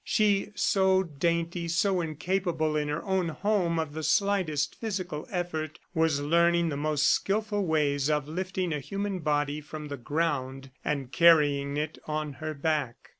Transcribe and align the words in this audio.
She, 0.03 0.49
so 0.55 1.03
dainty, 1.03 1.67
so 1.67 2.01
incapable 2.01 2.75
in 2.75 2.87
her 2.87 3.03
own 3.03 3.29
home 3.29 3.77
of 3.77 3.93
the 3.93 4.01
slightest 4.01 4.73
physical 4.73 5.27
effort, 5.29 5.77
was 5.93 6.21
learning 6.21 6.69
the 6.69 6.75
most 6.75 7.07
skilful 7.07 7.63
ways 7.67 8.09
of 8.09 8.27
lifting 8.27 8.73
a 8.73 8.79
human 8.79 9.19
body 9.19 9.61
from 9.61 9.89
the 9.89 9.97
ground 9.97 10.71
and 10.83 11.11
carrying 11.11 11.77
it 11.77 11.99
on 12.07 12.33
her 12.41 12.55
back. 12.55 13.09